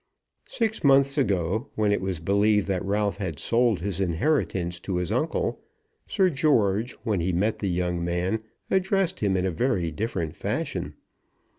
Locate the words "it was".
1.91-2.19